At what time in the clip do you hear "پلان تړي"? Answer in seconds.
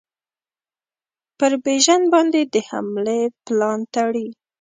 3.45-4.27